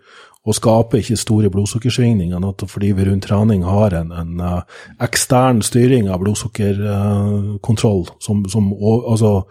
[0.43, 6.09] og skaper ikke store blodsukkersvingninger, fordi vi rundt trening har en, en uh, ekstern styring
[6.11, 9.45] av blodsukkerkontroll som, som altså,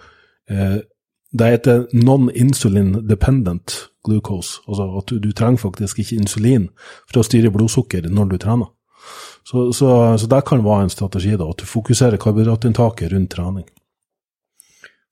[1.32, 4.60] det heter non-insulin dependent glucose.
[4.68, 6.68] Altså at du, du, trenger faktisk ikke insulin
[7.06, 8.72] for å styre blodsukker når du trener.
[9.48, 13.66] Så, så, så det kan være en strategi, da, at du fokuserer karbohydratinntaket rundt trening.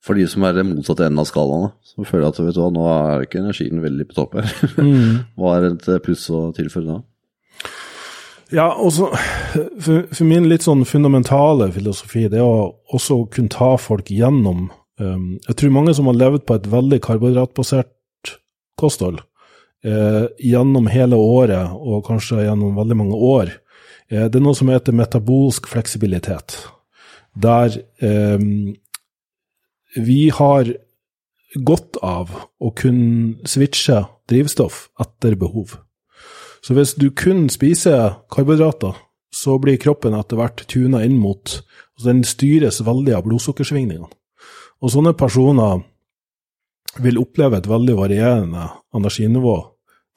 [0.01, 2.71] For de som er det motsatte enden av skalaen, som føler at vet du hva,
[2.73, 4.51] nå er ikke energien veldig på topp her.
[4.81, 5.23] Mm.
[5.37, 7.01] Hva er et pluss å tilføre da?
[8.51, 9.11] Ja, også,
[9.79, 14.69] for, for, min litt sånn fundamentale filosofi, det er å også kunne ta folk gjennom
[15.01, 17.89] Um, jeg tror mange som har levd på et veldig karbohydratbasert
[18.81, 19.21] kosthold
[19.85, 23.53] eh, gjennom hele året, og kanskje gjennom veldig mange år,
[24.09, 26.57] eh, det er noe som heter metabolsk fleksibilitet.
[27.33, 28.47] Der eh,
[29.95, 30.73] vi har
[31.59, 32.31] godt av
[32.63, 35.75] å kunne switche drivstoff etter behov.
[36.61, 38.95] Så hvis du kun spiser karbohydrater,
[39.31, 41.61] så blir kroppen etter hvert tuna inn mot
[41.95, 44.09] altså Den styres veldig av blodsukkersvingningene.
[44.81, 45.83] Og sånne personer
[46.99, 49.55] vil oppleve et veldig varierende energinivå.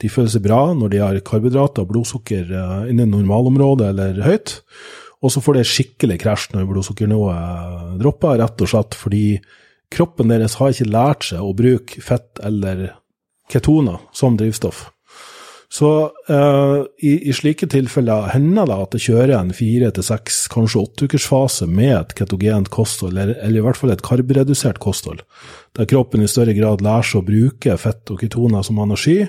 [0.01, 4.57] De føler seg bra når de har karbohydrater og blodsukker eh, innen normalområdet eller høyt,
[5.23, 9.25] og så får de skikkelig krasj når blodsukkernivået dropper, rett og slett fordi
[9.93, 12.89] kroppen deres har ikke lært seg å bruke fett eller
[13.51, 14.89] ketoner som drivstoff.
[15.71, 15.89] Så
[16.29, 20.83] uh, i, i, slike tilfeller hender det at det kjører en fire til seks, kanskje
[20.83, 25.23] åtteukersfase med et ketogent kosthold, eller, eller, i hvert fall et karbredusert kosthold,
[25.77, 29.23] der kroppen i større grad lærer seg å bruke fett og ketoner som energi,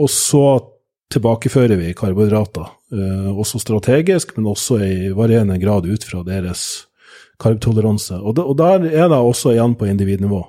[0.00, 0.46] og så
[1.14, 6.88] tilbakefører vi karbohydrater, uh, også strategisk, men også i varierende grad ut fra deres
[7.42, 8.18] karbtoleranse.
[8.22, 10.40] Og, der er det også igjen på individnivå.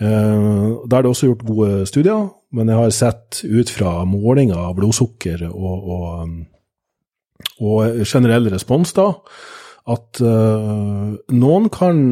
[0.00, 4.58] Uh, der er det også gjort gode studier men jeg har sett ut fra målinger
[4.60, 6.36] av blodsukker og, og, um,
[7.64, 9.08] og generell respons da,
[9.92, 12.04] at uh, noen kan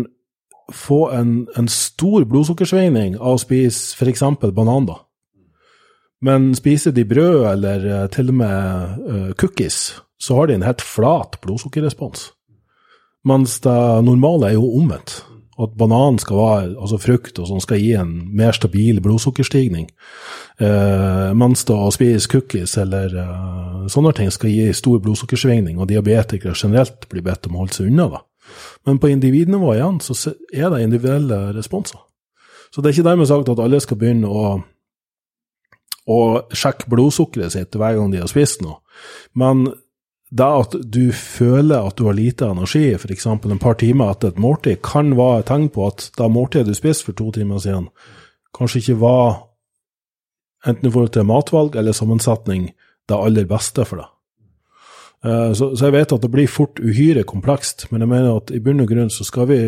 [0.75, 4.25] få en, en stor blodsukkersvingning av å spise f.eks.
[4.55, 4.89] banan.
[4.89, 5.01] da.
[6.25, 10.67] Men spiser de brød eller uh, til og med uh, cookies, så har de en
[10.67, 12.31] helt flat blodsukkerrespons.
[13.29, 15.21] Mens det normale er jo omvendt
[15.65, 19.89] at banan skal være, altså frukt og sånn, skal gi en mer stabil blodsukkerstigning.
[20.61, 25.91] Eh, mens da å spise cookies eller eh, sånne ting skal gi stor blodsukkersvingning, og
[25.91, 28.09] diabetikere generelt blir bedt om å holde seg unna.
[28.17, 28.23] da.
[28.89, 30.17] Men på individnivå igjen så
[30.53, 32.01] er det individuelle responser.
[32.71, 34.57] Så det er ikke dermed sagt at alle skal begynne å,
[36.07, 36.21] å
[36.55, 38.79] sjekke blodsukkeret sitt hver gang de har spist noe.
[39.35, 39.67] Men
[40.31, 43.27] det at du føler at du har lite energi, f.eks.
[43.27, 46.79] en par timer etter et måltid, kan være et tegn på at det måltidet du
[46.79, 47.89] spiste for to timer siden,
[48.55, 49.43] kanskje ikke var,
[50.67, 52.71] enten i forhold til matvalg eller sammensetning,
[53.09, 54.11] det aller beste for deg.
[55.25, 58.53] Eh, så, så, jeg vet at det blir fort uhyre komplekst, men jeg mener at
[58.55, 59.61] i bunn og grunn så skal vi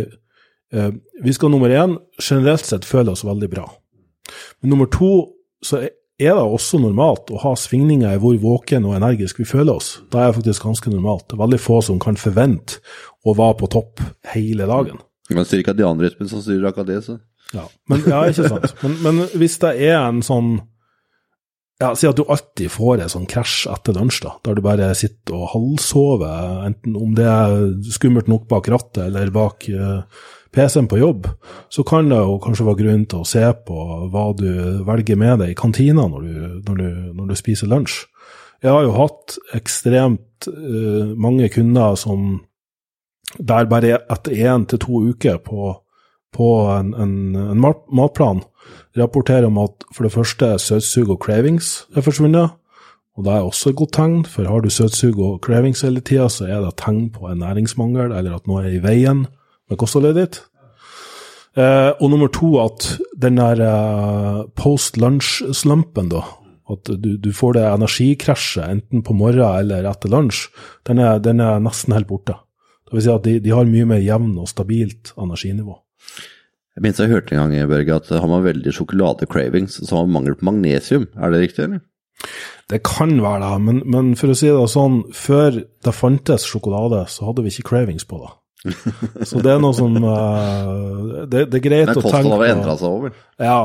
[0.72, 0.92] eh,
[1.25, 3.66] Vi skal nummer én generelt sett føle oss veldig bra.
[4.61, 5.83] Men nummer to så
[6.20, 9.94] er det også normalt å ha svingninger i hvor våken og energisk vi føler oss.
[10.12, 11.27] Da er det faktisk ganske normalt.
[11.29, 12.83] Det er veldig få som kan forvente
[13.25, 14.03] å være på topp
[14.35, 15.01] hele dagen.
[15.33, 17.18] Men sirkadianrytmen som styrer akkurat det, så.
[17.53, 18.77] Ja, men, ja ikke sant.
[18.83, 20.55] Men, men, hvis det er en sånn
[21.83, 24.92] ja, Si at du alltid får en sånn krasj etter lunsj, da, der du bare
[24.94, 27.57] sitter og halvsover, enten om det er
[27.90, 30.05] skummelt nok bak rattet eller bak uh,
[30.53, 31.27] PC-en på jobb,
[31.73, 34.49] så kan det jo kanskje være grunn til å se på hva du
[34.85, 36.35] velger med deg i kantina når du,
[36.69, 36.88] når du,
[37.19, 38.03] når du spiser lunsj.
[38.62, 42.43] Jeg har jo hatt ekstremt uh, mange kunder som
[43.38, 45.73] der bare etter én til to uker på,
[46.37, 48.45] på en, en, en, matplan
[48.99, 52.59] rapporterer om at for det første søtsug og cravings er forsvunnet.
[53.17, 56.29] Og det er også et godt tegn, for har du søtsug og cravings hele tida,
[56.33, 59.27] så er det tegn på en næringsmangel, eller at noe er i veien
[59.70, 60.42] med kostholdet.
[61.53, 62.87] Eh, og nummer to, at
[63.20, 66.25] den der eh, post lunch-slumpen, da,
[66.72, 70.46] at du, du, får det energikrasjet enten på morgenen eller etter lunsj,
[70.88, 72.38] den er, den er, nesten helt borte.
[72.88, 75.77] Det vil si at de, de har mye mer jevn og stabilt energinivå.
[76.72, 80.22] Jeg minnes jeg hørte en gang Børge, at har man veldig sjokolade-cravings, så har man
[80.22, 81.05] mangel på magnesium.
[81.20, 81.83] Er det riktig, eller?
[82.72, 87.03] Det kan være det, men, men, for å si det sånn, før det fantes sjokolade,
[87.12, 88.31] så hadde vi ikke cravings på det.
[89.29, 92.11] Så det er noe som uh, det, det, er greit å tenke på.
[92.11, 93.14] kostholdet har endra seg over?
[93.42, 93.59] Ja.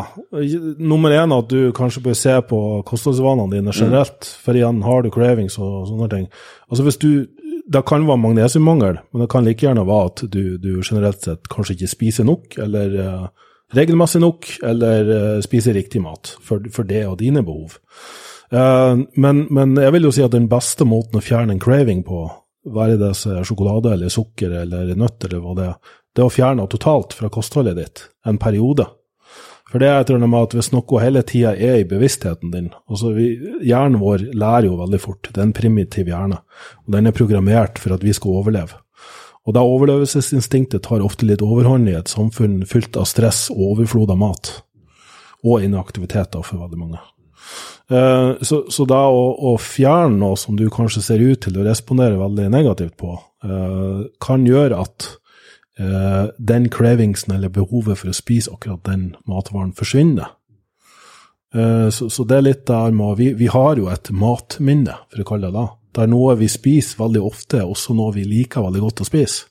[0.81, 4.25] Nummer én at du kanskje bør se på kostholdsvanene dine generelt.
[4.25, 4.37] Mm.
[4.45, 6.31] For igjen, har du cravings og sånne ting.
[6.71, 7.11] Altså hvis du
[7.67, 11.49] Det kan være magnesiummangel, men det kan like gjerne være at du, du generelt sett
[11.51, 13.25] kanskje ikke spiser nok, eller uh,
[13.75, 17.75] regelmessig nok, eller uh, spiser riktig mat for, for det og dine behov.
[19.19, 22.21] men, men jeg vil jo si at den beste måten å fjerne en craving på,
[22.73, 26.65] være det sjokolade eller sukker eller nøtt eller hva det er, det er å fjerne
[26.71, 28.87] totalt fra kostholdet ditt en periode.
[29.67, 32.69] For det er et eller med at hvis noe hele tida er i bevisstheten din
[32.87, 33.33] altså vi,
[33.67, 35.27] Hjernen vår lærer jo veldig fort.
[35.27, 36.39] Det er en primitiv hjerne.
[36.85, 38.79] og Den er programmert for at vi skal overleve.
[39.47, 44.11] Og da overlevelsesinstinktet tar ofte litt overhånd i et samfunn fylt av stress og overflod
[44.11, 44.51] av mat.
[45.43, 47.03] Og inaktiviteter for veldig mange.
[47.91, 51.65] Eh, så, så da å, å, fjerne noe som du kanskje ser ut til å
[51.67, 53.13] respondere veldig negativt på,
[53.47, 55.07] uh, kan gjøre at
[55.79, 60.33] uh, den cravingsen eller behovet for å spise akkurat den matvaren forsvinner.
[61.57, 65.25] Så, så, det er litt der med vi, vi har jo et matminne, for å
[65.25, 65.69] kalle det det.
[65.95, 69.47] Det er noe vi spiser veldig ofte, også noe vi liker veldig godt å spise.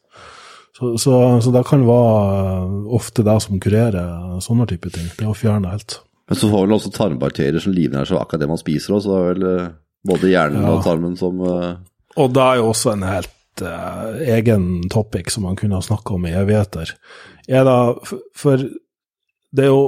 [0.77, 5.09] Så, så, så det kan være ofte det som kurerer sånne type ting.
[5.17, 5.97] Det å fjerne helt.
[6.27, 9.13] Men så får vel også tarmbakterier som livnærer seg akkurat det man spiser òg, så
[9.13, 9.75] det er vel eh,
[10.11, 10.73] både hjernen ja.
[10.75, 11.77] og tarmen som uh...
[12.17, 16.17] Og det er jo også en helt uh, egen topic som man kunne ha snakka
[16.17, 16.95] om i evigheter.
[17.47, 18.63] Er det, for
[19.55, 19.87] det er jo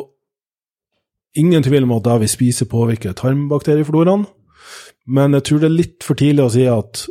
[1.38, 4.26] ingen tvil om at det vi spiser, påvirker tarmbakteriefloraen.
[5.08, 7.06] Men jeg tror det er litt for tidlig å si at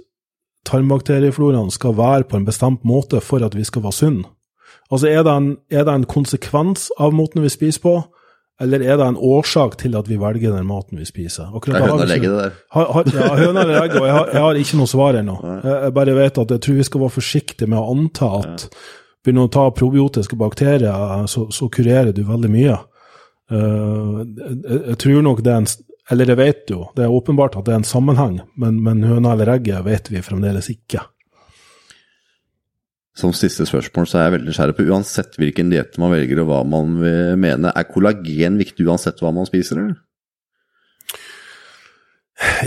[0.67, 4.29] tarmbakteriefloraen skal være på en bestemt måte for at vi skal være sunne.
[4.91, 7.95] Altså, er det, en, er det en konsekvens av måten vi spiser på?
[8.61, 11.51] Eller er det en årsak til at vi velger den maten vi spiser?
[11.53, 12.55] Akkurat det er høna eller egget, det der.
[12.73, 15.35] Har, har, ja, høna eller egget, og jeg har, jeg har, ikke noe svar ennå.
[15.67, 18.65] Jeg bare vet at jeg tror vi skal være forsiktige med å anta at
[19.21, 22.79] begynner å ta probiotiske bakterier, så, så kurerer du veldig mye.
[23.51, 25.69] Uh, jeg, jeg, tror nok det er en
[26.11, 29.35] Eller jeg vet jo, det er åpenbart at det er en sammenheng, men, men høna
[29.35, 31.05] eller egget vet vi fremdeles ikke
[33.17, 36.51] som siste spørsmål så er jeg veldig nysgjerrig på, uansett hvilken diett man velger og
[36.51, 39.97] hva man vil mene, er kollagen viktig uansett hva man spiser, eller?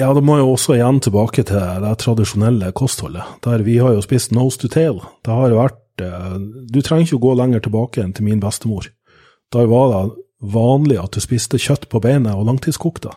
[0.01, 3.39] Ja, det må jo også igjen tilbake til det tradisjonelle kostholdet.
[3.45, 4.99] Der vi har jo spist nose to tail.
[5.23, 8.89] Det har vært eh, Du trenger ikke å gå lenger tilbake enn til min bestemor.
[9.55, 10.03] Der var det
[10.43, 13.15] vanlig at du spiste kjøtt på beinet og langtidskokte.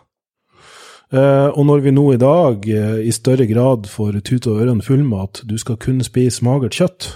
[1.14, 4.86] Eh, og når vi nå i dag eh, i større grad får tut og ørene
[4.86, 7.10] fullmat, du skal kun spise magert kjøtt,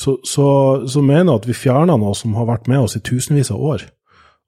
[0.00, 0.48] så, så,
[0.88, 3.64] så, mener jeg at vi fjerner noe som har vært med oss i tusenvis av
[3.72, 3.82] år.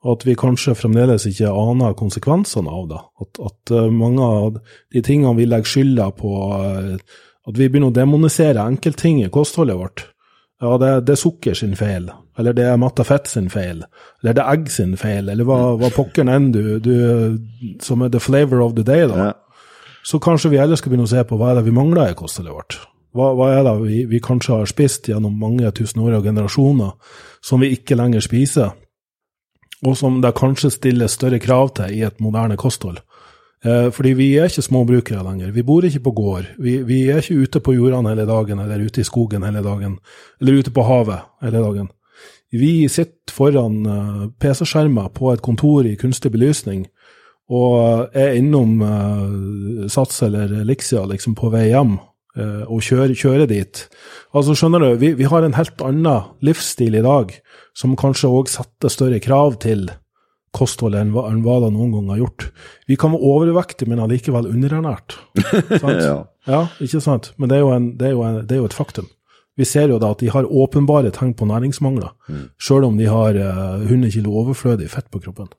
[0.03, 3.01] Og at vi kanskje fremdeles ikke aner konsekvensene av det.
[3.23, 4.57] At, at uh, mange av
[4.95, 6.97] de tingene vi legger skylda på uh,
[7.43, 10.07] At vi begynner å demonisere enkeltting i kostholdet vårt.
[10.63, 12.07] Ja, det, det, er sukker sin feil,
[12.39, 13.81] eller det er matta fett sin feil,
[14.23, 16.93] eller det er egg sin feil, eller hva, hva pokker enn du, du,
[17.83, 19.27] Som er the flavor of the day, da.
[19.27, 19.33] Ja.
[20.07, 22.19] Så kanskje vi heller skal begynne å se på hva er det vi mangler i
[22.19, 22.79] kostholdet vårt.
[23.13, 26.95] Hva, hva, er det vi, vi, kanskje har spist gjennom mange tusen år og generasjoner,
[27.45, 28.73] som vi ikke lenger spiser,
[29.83, 33.03] og som det kanskje stilles større krav til i et moderne kosthold?
[33.63, 35.53] Eh, fordi vi er ikke småbrukere lenger.
[35.53, 36.47] Vi bor ikke på gård.
[36.59, 39.99] Vi, vi, er ikke ute på jordene hele dagen, eller ute i skogen hele dagen,
[40.41, 41.91] eller ute på havet hele dagen.
[42.53, 46.83] Vi sitter foran uh, PC-skjermer på et kontor i kunstig belysning
[47.49, 53.45] og er innom uh, Sats eller Elixia liksom på vei hjem Eh, og kjøre, kjøre,
[53.51, 53.83] dit.
[54.33, 57.35] Altså, skjønner du, vi, vi, har en helt annen livsstil i dag,
[57.77, 59.91] som kanskje òg setter større krav til
[60.53, 62.47] kostholdet enn enn hva det noen gang har gjort.
[62.89, 65.17] Vi kan være overvektige, men allikevel underernært.
[65.83, 66.19] ja.
[66.49, 66.63] ja.
[66.85, 67.33] ikke sant?
[67.41, 69.09] Men det er, en, det, er en, det er, jo et faktum.
[69.57, 72.45] Vi ser jo da at de har åpenbare tegn på næringsmangler, mm.
[72.61, 75.51] sjøl om de har uh, 100 kg overflødig fett på kroppen.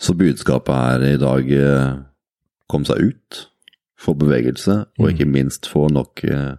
[0.00, 2.00] Så budskapet er i dag uh,
[2.72, 3.44] kom seg ut?
[4.00, 5.10] Få bevegelse, og mm.
[5.14, 6.54] ikke minst få nok eh,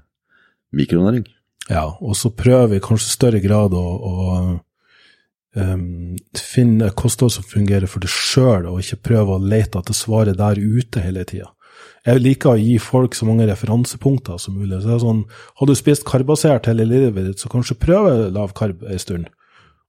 [0.78, 1.26] mikronæring.
[1.70, 4.14] Ja, og så prøver vi kanskje i større grad å, å
[5.56, 10.40] um, finne kosthold som fungerer for deg sjøl, og ikke prøve å lete etter svaret
[10.42, 11.52] der ute hele tida.
[12.06, 14.80] Jeg liker å gi folk så mange referansepunkter som mulig.
[14.82, 15.22] Så det er sånn,
[15.60, 19.30] Har du spist karbasert hele livet ditt, så kanskje prøve lav karb en stund.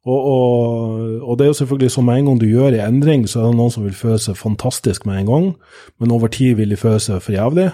[0.03, 3.29] Og, og, og, det er jo selvfølgelig som med en gang du gjør en endring,
[3.31, 5.47] så er det noen som vil føle seg fantastisk med en gang,
[6.03, 7.69] men over tid vil de føle seg for jævlig.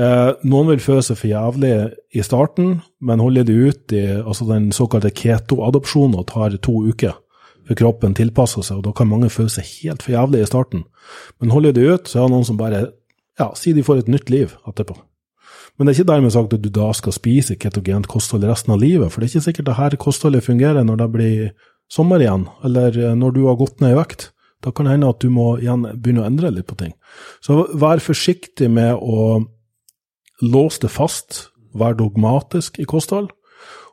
[0.00, 1.74] Eh, noen vil føle seg for jævlig
[2.16, 7.18] i starten, men holder de ut i altså den såkalte keto-adopsjonen og tar to uker
[7.68, 10.86] for kroppen tilpasser seg, og da kan mange føle seg helt for jævlig i starten.
[11.38, 12.86] Men holder de ut, så er det noen som bare
[13.40, 14.96] ja, sier de får et nytt liv etterpå.
[15.78, 18.82] Men det er ikke dermed sagt at du da skal spise ketogent kosthold resten av
[18.82, 21.52] livet, for det er ikke sikkert det her kostholdet fungerer når det blir
[21.92, 24.30] sommer igjen, eller eh, når du har gått ned i vekt.
[24.62, 26.92] Da kan det hende at du må igjen begynne å endre litt på ting.
[27.42, 29.42] Så vær forsiktig med å
[30.42, 33.32] låse det fast, vær dogmatisk i kosthold,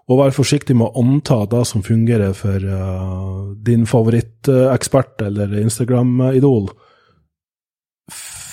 [0.10, 6.72] og vær forsiktig med å anta det som fungerer for uh, din favorittekspert eller Instagram-idol,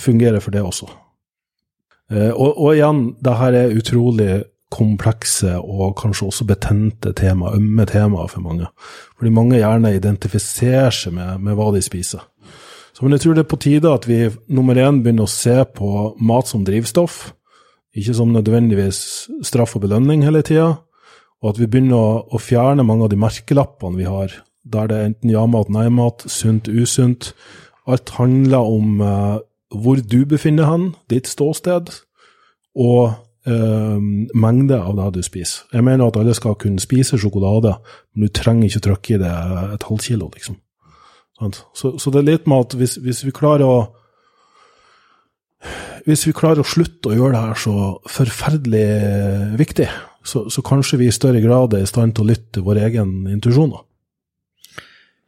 [0.05, 0.89] fungerer for det også.
[2.13, 7.87] Uh, og, og, igjen, det her er utrolig komplekse og kanskje også betente tema, ømme
[7.87, 8.69] temaer for mange.
[9.19, 12.25] Fordi mange gjerne identifiserer seg med, med hva de spiser.
[12.97, 15.59] Så men jeg tror det er på tide at vi nummer én begynner å se
[15.77, 15.89] på
[16.25, 17.35] mat som drivstoff,
[17.97, 19.01] ikke som nødvendigvis
[19.45, 20.71] straff og belønning hele tida,
[21.43, 24.33] og at vi begynner å, å, fjerne mange av de merkelappene vi har,
[24.65, 27.35] der det er enten ja-mat, nei-mat, sunt, usunt.
[27.87, 29.37] Alt handler om uh,
[29.75, 31.91] hvor du befinner han, ditt ståsted,
[32.77, 33.17] og
[33.49, 33.99] eh,
[34.37, 35.67] mengde av det du spiser.
[35.73, 37.75] Jeg mener at alle skal kunne spise sjokolade,
[38.15, 39.35] men du trenger ikke trykke i det
[39.77, 40.61] et halvkilo, liksom.
[41.37, 43.79] Så, så, det er litt med at hvis, hvis, vi klarer å
[46.07, 47.75] Hvis vi klarer å slutte å gjøre det her så
[48.09, 48.87] forferdelig
[49.59, 49.89] viktig,
[50.23, 52.79] så, så, kanskje vi i større grad er i stand til å lytte til vår
[52.87, 53.75] egen intuisjon.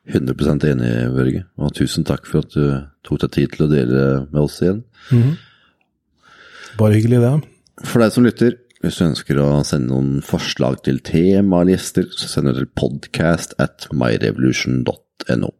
[0.09, 1.43] 100 enig, Børge.
[1.61, 4.83] Og tusen takk for at du tok deg tid til å dele med oss igjen.
[5.11, 5.37] Mm -hmm.
[6.79, 7.43] Bare hyggelig, det.
[7.85, 12.53] For deg som lytter, hvis du ønsker å sende noen forslag til temalister, så sender
[12.53, 15.51] du til podcast at myrevolution.no.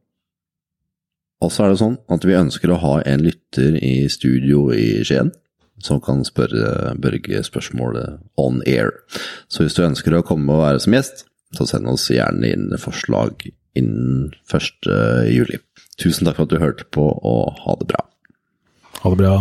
[1.41, 5.05] Og så er det sånn at vi ønsker å ha en lytter i studio i
[5.05, 5.33] Skien
[5.83, 8.91] som kan spørre Børge spørsmålet on air.
[9.49, 11.25] Så hvis du ønsker å komme og være som gjest,
[11.55, 13.47] så send oss gjerne inn forslag
[13.77, 14.89] innen 1.
[15.33, 15.61] juli.
[15.99, 18.05] Tusen takk for at du hørte på, og ha det bra.
[19.03, 19.35] Ha det bra.